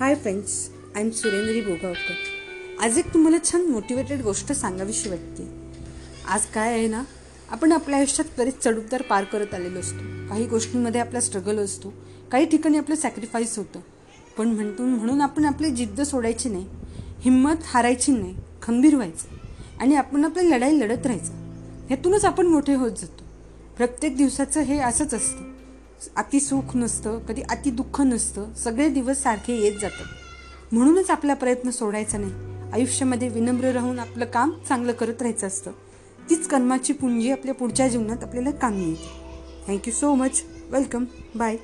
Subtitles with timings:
[0.00, 5.46] Hi friends I am Surendri Bogavkar आज एक तुम्हाला छान मोटिवेटेड गोष्ट सांगावीशी वाटते.
[6.28, 7.02] आज काय आहे ना
[7.50, 10.28] आपण आपल्या आयुष्यात बरेच चढउतार पार करत आलेलो असतो.
[10.28, 11.92] काही गोष्टींमध्ये आपला स्ट्रगल असतो
[12.32, 13.80] काही ठिकाणी आपलं सॅक्रिफाईस होतं.
[14.38, 16.66] पण म्हणतो म्हणून आपण आपली जिद्द सोडायची नाही
[17.20, 19.36] हिंमत हारायची नाही खंबीर व्हायचं
[19.80, 21.32] आणि आपण आपली लढाई लढत राहायचं.
[21.86, 23.24] ह्यातूनच आपण मोठे होत जातो.
[23.76, 25.57] प्रत्येक दिवसाचं हे असंच असतं.
[26.16, 30.06] अति सुख नसतं कधी अति दुःख नसतं सगळे दिवस सारखे येत जातात.
[30.74, 32.32] म्हणूनच आपला प्रयत्न सोडायचा नाही.
[32.72, 35.70] आयुष्यामध्ये विनम्र राहून आपलं काम चांगलं करत राहायचं असतं.
[36.30, 39.28] तीच कर्माची पुंजी आपल्या पुढच्या जीवनात आपल्याला कामी येते.
[39.66, 41.56] Thank you so much welcome bye